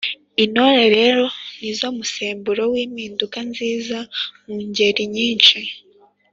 [0.43, 1.23] Intore rero
[1.59, 3.97] ni zo musemburo w’impinduka nziza
[4.45, 5.59] mu ngeri nyinshi